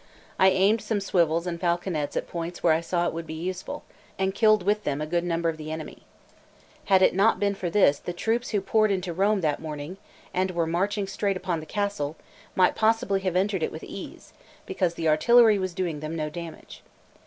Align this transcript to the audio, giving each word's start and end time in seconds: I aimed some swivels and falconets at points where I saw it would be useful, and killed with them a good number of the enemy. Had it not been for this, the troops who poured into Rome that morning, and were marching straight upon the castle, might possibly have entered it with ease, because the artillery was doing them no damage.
I 0.39 0.49
aimed 0.49 0.81
some 0.81 0.99
swivels 0.99 1.45
and 1.45 1.61
falconets 1.61 2.17
at 2.17 2.27
points 2.27 2.63
where 2.63 2.73
I 2.73 2.81
saw 2.81 3.05
it 3.07 3.13
would 3.13 3.27
be 3.27 3.35
useful, 3.35 3.83
and 4.17 4.33
killed 4.33 4.63
with 4.63 4.83
them 4.83 4.99
a 4.99 5.05
good 5.05 5.23
number 5.23 5.47
of 5.47 5.57
the 5.57 5.71
enemy. 5.71 6.07
Had 6.85 7.03
it 7.03 7.13
not 7.13 7.39
been 7.39 7.53
for 7.53 7.69
this, 7.69 7.99
the 7.99 8.11
troops 8.11 8.49
who 8.49 8.61
poured 8.61 8.89
into 8.89 9.13
Rome 9.13 9.41
that 9.41 9.61
morning, 9.61 9.97
and 10.33 10.49
were 10.49 10.65
marching 10.65 11.05
straight 11.05 11.37
upon 11.37 11.59
the 11.59 11.67
castle, 11.67 12.15
might 12.55 12.73
possibly 12.73 13.19
have 13.19 13.35
entered 13.35 13.61
it 13.61 13.71
with 13.71 13.83
ease, 13.83 14.33
because 14.65 14.95
the 14.95 15.07
artillery 15.07 15.59
was 15.59 15.75
doing 15.75 15.99
them 15.99 16.15
no 16.15 16.31
damage. 16.31 16.81